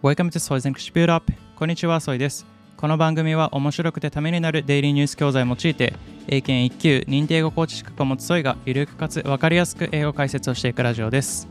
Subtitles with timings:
[0.00, 2.46] Welcome to Soy's English Build Up こんにちは、ソイです。
[2.76, 5.92] この番組は面白くてためになるデイリーニュース教材を用いて、
[6.28, 11.48] 英検1級認定英語コーチ資格を持つソイがゆるくかつ分かりやすく英語解説をしていくラジオです。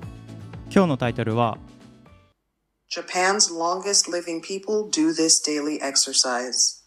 [0.74, 1.58] 今日のタイトルは、
[2.90, 6.86] Japan's longest living people do this daily exercise.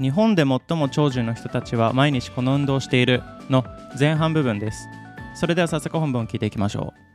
[0.00, 3.62] 日本で最も長寿の人たちは毎日この運動をしているの
[3.98, 4.88] 前半部分です。
[5.34, 7.09] それでは早速本文を聞いていきましょう。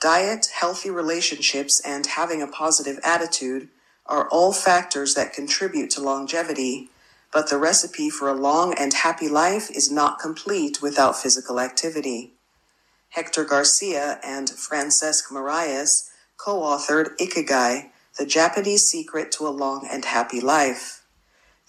[0.00, 3.68] Diet, healthy relationships, and having a positive attitude
[4.04, 6.90] are all factors that contribute to longevity,
[7.32, 12.34] but the recipe for a long and happy life is not complete without physical activity.
[13.10, 17.88] Hector Garcia and Francesc Marias co authored Ikigai,
[18.18, 21.04] The Japanese Secret to a Long and Happy Life.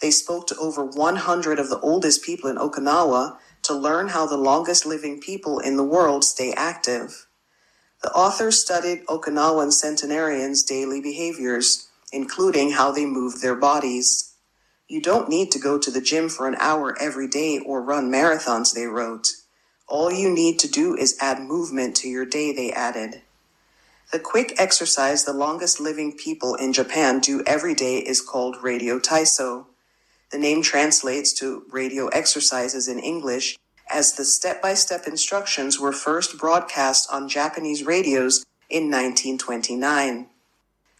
[0.01, 4.37] They spoke to over 100 of the oldest people in Okinawa to learn how the
[4.37, 7.26] longest living people in the world stay active.
[8.01, 14.33] The authors studied Okinawan centenarians' daily behaviors, including how they move their bodies.
[14.87, 18.11] You don't need to go to the gym for an hour every day or run
[18.11, 19.33] marathons, they wrote.
[19.87, 23.23] All you need to do is add movement to your day, they added.
[24.11, 28.99] The quick exercise the longest living people in Japan do every day is called radio
[28.99, 29.65] taiso.
[30.31, 33.57] The name translates to radio exercises in English
[33.89, 40.27] as the step-by-step instructions were first broadcast on Japanese radios in 1929.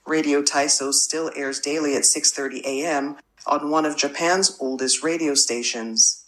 [0.06, 3.18] Radio Taiso still airs daily at 6:30 a.m.
[3.46, 6.26] on one of Japan's oldest radio stations.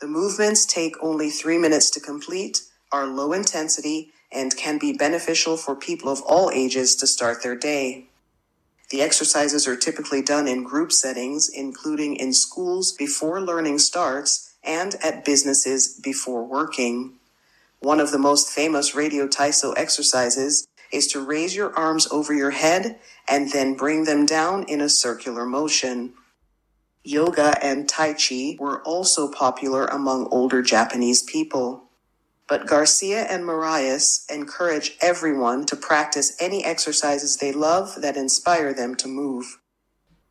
[0.00, 5.56] The movements take only 3 minutes to complete, are low intensity, and can be beneficial
[5.56, 8.06] for people of all ages to start their day.
[8.90, 14.94] The exercises are typically done in group settings, including in schools before learning starts and
[15.02, 17.14] at businesses before working.
[17.80, 22.50] One of the most famous Radio Taiso exercises is to raise your arms over your
[22.50, 26.14] head and then bring them down in a circular motion.
[27.04, 31.84] Yoga and Tai Chi were also popular among older Japanese people.
[32.46, 38.94] But Garcia and Marias encourage everyone to practice any exercises they love that inspire them
[38.96, 39.58] to move.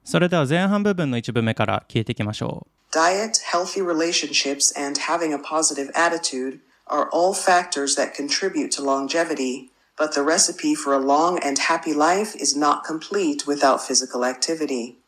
[0.04, 2.96] それでは前半部分の一部目から聞いていきましょう。
[2.96, 9.70] Diet, healthy relationships, and having a positive attitude are all factors that contribute to longevity,
[9.98, 14.98] but the recipe for a long and happy life is not complete without physical activity.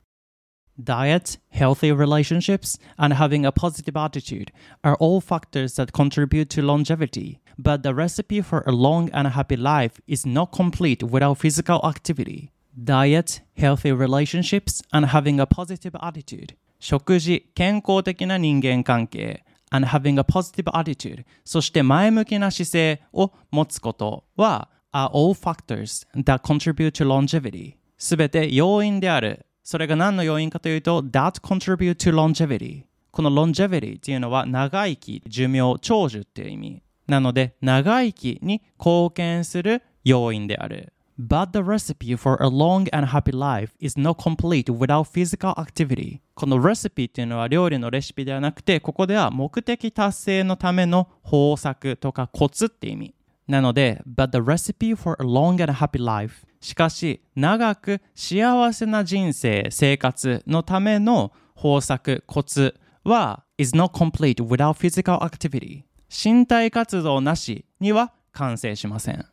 [0.83, 4.53] Diet, healthy relationships, and having a positive attitude
[4.85, 9.57] are all factors that contribute to longevity, but the recipe for a long and happy
[9.57, 12.52] life is not complete without physical activity.
[12.76, 16.56] Diet, healthy relationships, and having a positive attitude.
[16.80, 19.44] 食事、健康的な人間関係。
[19.74, 31.96] and having a positive attitude そして前向きな姿勢を持つことは are all factors that contribute to longevity すべて要因であるそれが何の要因かというと that contribute
[31.96, 44.00] to longevity この longevity っていうのは長生き寿命長寿っていう意味なので長生きに貢献する要因である But the recipe for a long and happy life is
[44.00, 46.22] not complete without physical activity.
[46.34, 53.14] このレシピっていうのは料理のレシピではなくて、ここでは目的達成のための方策とかコツって意味。
[53.48, 56.46] なので、But the recipe for a long and happy life.
[56.60, 65.84] しかし、長く幸せな人生、生活のための方策、コツは is not complete without physical activity.
[66.10, 69.33] 身体活動なしには完成しません。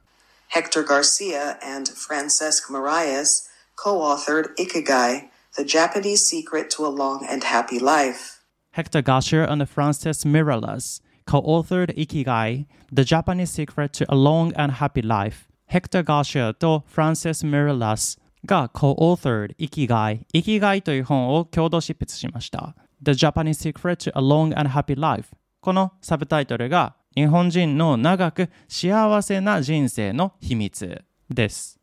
[0.50, 7.44] Hector Garcia and Francesc Marias co authored Ikigai, The Japanese Secret to a Long and
[7.44, 8.42] Happy Life.
[8.72, 15.02] Hector Garcia and Frances Miralles co-authored Ikigai, The Japanese Secret to a Long and Happy
[15.02, 15.48] Life.
[15.68, 22.76] Hector Garcia と Frances Miralles が co-authored Ikigai, Ikigai という本を共同執筆しました。
[23.02, 25.30] The Japanese Secret to a Long and Happy Life。
[25.62, 31.81] このサブタイトルが 日本人の長く幸せな人生の秘密です。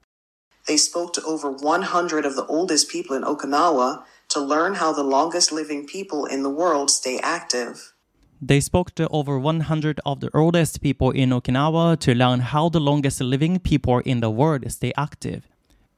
[0.68, 5.04] They spoke to over 100 of the oldest people in Okinawa to learn how the
[5.04, 7.94] longest living people in the world stay active.
[8.42, 12.80] They spoke to over 100 of the oldest people in Okinawa to learn how the
[12.80, 15.42] longest living people in the world stay active.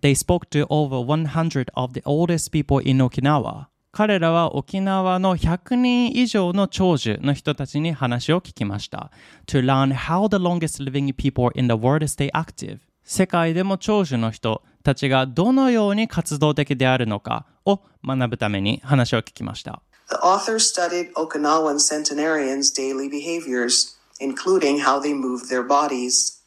[0.01, 3.67] They spoke to over 100 of the oldest people in Okinawa.
[3.91, 9.11] 彼らは沖縄の100人以上の長寿の人たちに話を聞きました。
[9.47, 12.79] To learn how the longest living people in the world stay active.
[13.03, 19.81] 世界でも長寿の人たちがどのように活動的であるのかを学ぶために話を聞きました。
[20.09, 26.39] The authors studied Okinawan centenarians' daily behaviors, including how they moved their bodies.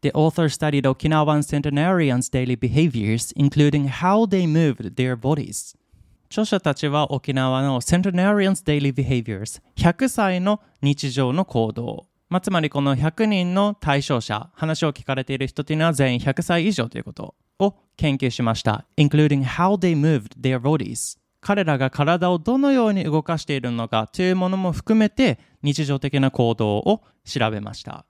[0.00, 5.74] The author studied Okinawan centenarians' daily behaviors, including how they moved their bodies.
[6.30, 28.04] 著者たちは沖縄の Centenarians Daily Behaviors 100歳の日常の行動、まあ、つまりこの100人の対象者話を聞かれている人というのは全員100歳以上ということを研究しました including how they moved their bodies 彼らが体をどのように動かしているのかというものも含めて日常的な行動を調べました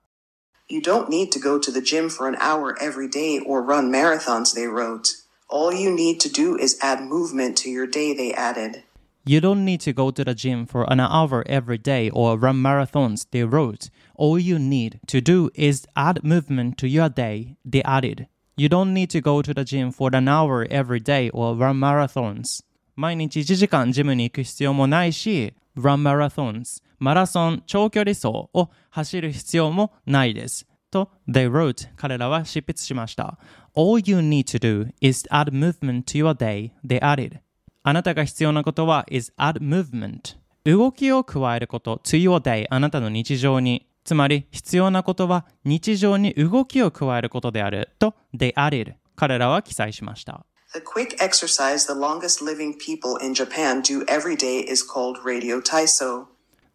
[0.67, 3.89] You don't need to go to the gym for an hour every day or run
[3.89, 5.09] marathons, they wrote.
[5.48, 8.82] All you need to do is add movement to your day, they added.
[9.26, 12.56] You don't need to go to the gym for an hour every day or run
[12.56, 13.88] marathons, they wrote.
[14.16, 18.26] All you need to do is add movement to your day, they added.
[18.56, 21.78] You don't need to go to the gym for an hour every day or run
[21.78, 22.62] marathons.
[22.96, 30.66] 毎日1時間ジムに行く必要もないし、run marathons、マラソン、長距離走を走る必要もないです。
[30.89, 33.37] と、they wrote 彼らは執筆しました。
[33.75, 37.39] All you need to do is add movement to your day, they added.
[37.83, 40.37] あなたが必要なことは is add movement.
[40.65, 43.85] 動きを加えること to your day あなたの日常に。
[44.05, 50.45] つまり必要なことは日常に動きを加えることであると they added 彼らは記載しました。
[50.73, 56.25] The quick exercise the longest living people in Japan do every day is called radio taiso.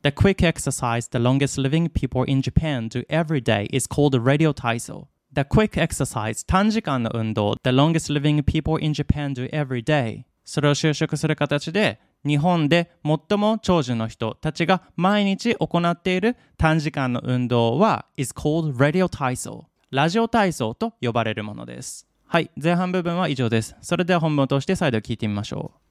[0.04, 4.52] The quick exercise the longest living people in Japan do every day is called radio
[4.52, 5.06] taiso.
[5.32, 18.34] The quick exercise 短時間の運動 The longest living people in Japan do every day それを就職する形で日本で最も長寿の人たちが毎日行っている短時間の運動は is
[18.36, 25.83] called radio 体操ラジオ体操と呼ばれるものですはい前半部分は以上ですそれでは本文を通して再度聞いてみましょう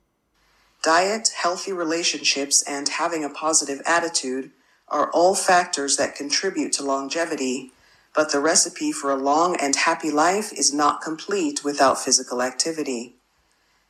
[0.83, 4.51] Diet, healthy relationships, and having a positive attitude
[4.89, 7.71] are all factors that contribute to longevity,
[8.13, 13.15] but the recipe for a long and happy life is not complete without physical activity.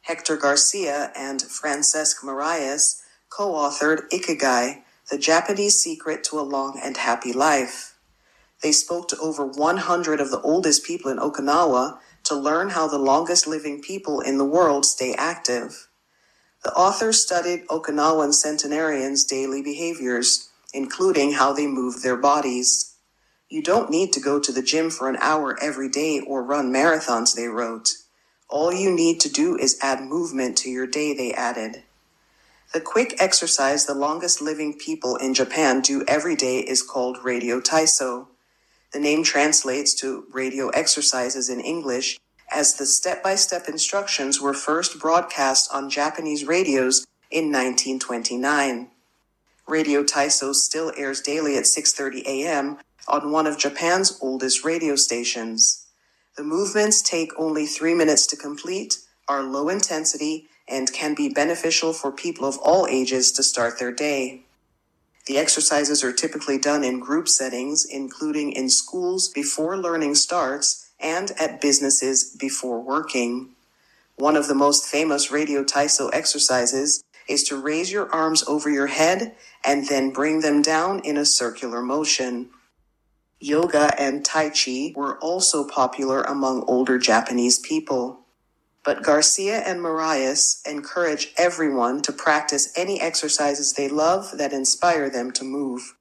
[0.01, 6.98] Hector Garcia and Francesc Marias co authored Ikigai, The Japanese Secret to a Long and
[6.98, 7.95] Happy Life.
[8.62, 13.00] They spoke to over 100 of the oldest people in Okinawa to learn how the
[13.00, 15.88] longest living people in the world stay active.
[16.63, 22.95] The authors studied Okinawan centenarians' daily behaviors, including how they move their bodies.
[23.50, 26.71] You don't need to go to the gym for an hour every day or run
[26.71, 27.98] marathons, they wrote.
[28.50, 31.83] All you need to do is add movement to your day, they added.
[32.74, 37.59] The quick exercise the longest living people in Japan do every day is called radio
[37.59, 38.27] taiso.
[38.94, 42.19] The name translates to radio exercises in English
[42.53, 48.89] as the step-by-step instructions were first broadcast on Japanese radios in 1929.
[49.67, 52.77] Radio Taiso still airs daily at 6:30 a.m.
[53.07, 55.88] on one of Japan's oldest radio stations.
[56.38, 61.94] The movements take only 3 minutes to complete, are low intensity, and can be beneficial
[61.94, 64.44] for people of all ages to start their day.
[65.25, 71.31] The exercises are typically done in group settings, including in schools before learning starts and
[71.39, 73.50] at businesses before working.
[74.15, 78.88] One of the most famous Radio Taiso exercises is to raise your arms over your
[78.88, 79.35] head
[79.65, 82.50] and then bring them down in a circular motion.
[83.39, 88.19] Yoga and Tai Chi were also popular among older Japanese people.
[88.83, 95.31] But Garcia and Marias encourage everyone to practice any exercises they love that inspire them
[95.31, 95.95] to move.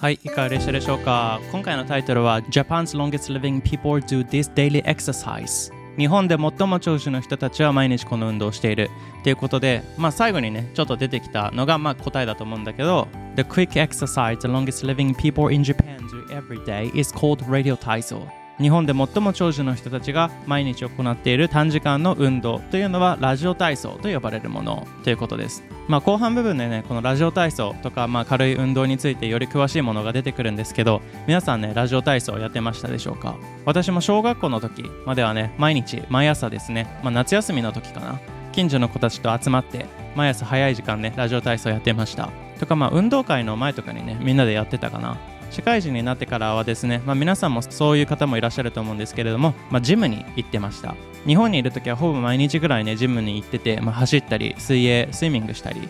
[0.00, 8.88] はい、いかがでしたでしょうか今回のタイトルは Japan's longest living people do this daily exercise 日本で最も長寿の人たちは毎日この運動をしている
[9.24, 17.76] ということで、まあ、最後にねちょっと出てきたのがまあ答えだと思うんだけど The quick exercise the longest living people in Japan do every day is called radio
[17.76, 18.26] 体操
[18.60, 25.64] 日本で最も長寿の人たちが毎日行っている短時間の運動というのはラジオ体操と呼ばれるものということです。
[25.88, 33.36] まあ、後半部分でねこのラジオ体操とか、まあ、軽い運動についてより詳しいものが出てくるんですけど皆さんねラジオ体操やってましたでしょうか？
[33.64, 38.20] 私も小学校の時まではね毎日毎朝ですね、まあ、夏休みの時かな？
[38.52, 42.28] 近所の子たちと集まって毎朝早い時間ねラジオ体操やってました。
[42.58, 45.16] とかまあ運動会の前とかにねみんなでやってたかな？
[45.50, 50.94] 社会人になってからはですね、まあ、皆さんもそういう方もいらっしゃると思うんですけれども、まあ、ジムに行ってました。
[51.26, 55.80] 日本にいる時はほぼ毎日ぐらいねジムに行ってて、まあ、走ったり水泳スイミングしたり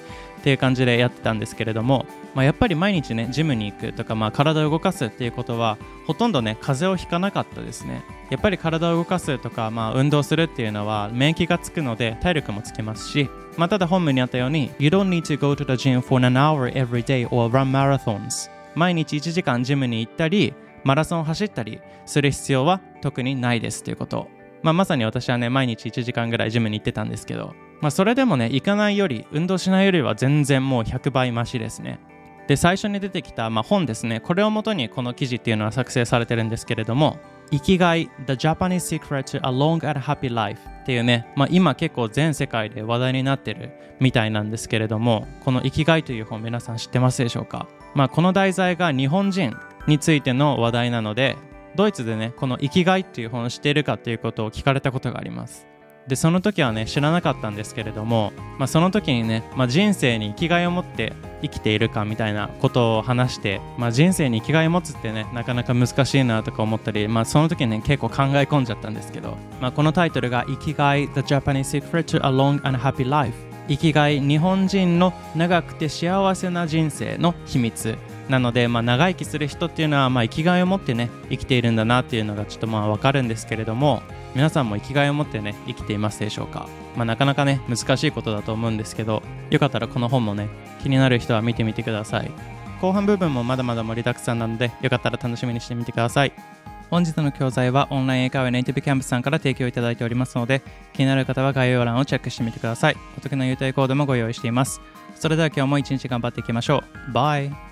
[0.41, 5.77] っていう感じでやってたんですけれども、まあ、やっぱり毎日ねジムに行くとか、まあ、体を動かすっていうことは
[6.07, 8.03] ほとんどね風邪をひかなかったですね。
[8.31, 17.71] やっぱり体を動かすとか、まあ、運動するっていうのは免疫がつくので体力もつきますし、まあ、ただ本文にあったように You don't need to go to the gym for an hour every day or run
[17.71, 24.29] marathons 毎日1時間ジムに行ったりマラソンを走ったりする必要は特にないですということ。
[24.63, 31.99] まあ、まさに私はね毎日1時間ぐらいジムに行ってたんですけど、まあ、それでもね行かないより運動しないよりは全然もう100倍増しですね。
[32.47, 34.21] で最初に出てきた、まあ、本ですね。
[34.21, 37.19] これをもとにこの記事っていうのは作成されてるんですけれども
[37.51, 51.37] 生きがい The Japanese Secret to a Long and Happy Life っていうね、まあ、今結構全世界で話題になってるみたいなんですけれどもこの生きがいという本皆さん知ってますでしょうか、まあ、この題材が日本人についての話題なので
[51.77, 55.67] ドイツでねこの「生きがい」っていう本を知っているかということを聞かれたことがあります。
[56.11, 73.33] でその時はね知らなかったんですけれども、まあ、その時にね、まあ、人生に生きがいを持って生きているかみたいなことを話して、まあ、人生に生きがいを持つってねなかなか難しいなとか思ったり、まあ、その時にね結構考え込んじゃったんですけど、まあ、このタイトルが「生きがい The Japanese Secret to a Long and Happy Life」
[73.69, 77.97] 生きがい日本人の長くて幸せな人生の秘密。
[78.29, 84.03] なので、まあ、長生きする人っていうのは、まあ、生きがいを持ってね生きているんだなっていうのがちょっとまあ分かるんですけれども
[84.35, 90.49] 皆さんも生きがいを持ってね生きていますでしょうか、まあ、なかなかね難しいことだと思うんですけどよかったらこの本もね
[90.83, 92.31] 気になる人は見てみてください。
[92.81, 96.33] 後半部分もまだまだ盛りだくさんなのでよかったら楽しみにしてみてください。
[96.91, 102.97] 本日の教材はオンライン英会話ネイティブキャンプさんから提供いただいておりますので気になる方は概要欄をチェックしてみてください。
[103.19, 104.81] お得な優待コードもご用意しています。
[105.15, 107.13] それでは今日も一日頑張っていきましょう。
[107.13, 107.70] バイ。